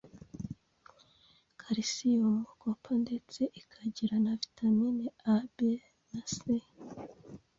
[1.61, 5.57] calcium, copper, ndetse ikagira na vitamine A, B
[6.11, 6.35] na C